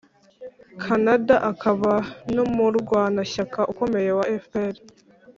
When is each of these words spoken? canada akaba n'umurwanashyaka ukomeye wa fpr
canada 0.83 1.35
akaba 1.51 1.93
n'umurwanashyaka 2.33 3.59
ukomeye 3.71 4.09
wa 4.17 4.25
fpr 4.43 4.73